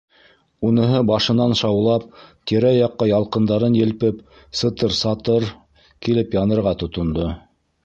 [0.69, 2.07] Уныһы башынан шаулап,
[2.53, 4.25] тирә-яҡҡа ялҡындарын елпеп,
[4.63, 5.49] сытыр-сатор
[6.09, 7.31] килеп янырға тотондо.